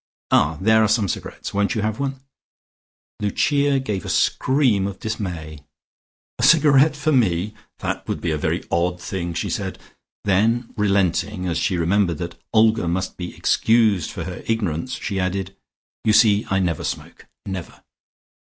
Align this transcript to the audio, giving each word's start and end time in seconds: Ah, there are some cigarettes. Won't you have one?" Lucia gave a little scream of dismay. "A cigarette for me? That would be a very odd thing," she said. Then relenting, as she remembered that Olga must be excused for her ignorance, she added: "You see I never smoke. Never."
Ah, 0.31 0.57
there 0.59 0.81
are 0.83 0.87
some 0.87 1.07
cigarettes. 1.07 1.53
Won't 1.53 1.75
you 1.75 1.83
have 1.83 1.99
one?" 1.99 2.15
Lucia 3.19 3.79
gave 3.79 4.01
a 4.01 4.05
little 4.07 4.09
scream 4.09 4.87
of 4.87 4.99
dismay. 4.99 5.59
"A 6.39 6.41
cigarette 6.43 6.95
for 6.95 7.11
me? 7.11 7.53
That 7.81 8.07
would 8.07 8.19
be 8.19 8.31
a 8.31 8.37
very 8.39 8.63
odd 8.71 8.99
thing," 8.99 9.35
she 9.35 9.47
said. 9.51 9.77
Then 10.23 10.73
relenting, 10.75 11.45
as 11.45 11.59
she 11.59 11.77
remembered 11.77 12.17
that 12.17 12.33
Olga 12.51 12.87
must 12.87 13.15
be 13.15 13.37
excused 13.37 14.09
for 14.09 14.23
her 14.23 14.41
ignorance, 14.47 14.95
she 14.95 15.19
added: 15.19 15.55
"You 16.03 16.13
see 16.13 16.47
I 16.49 16.57
never 16.57 16.83
smoke. 16.83 17.27
Never." 17.45 17.83